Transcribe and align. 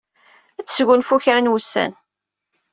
Ad 0.59 0.65
tesgunfu 0.67 1.15
kra 1.23 1.39
n 1.41 1.51
wussan. 1.51 1.91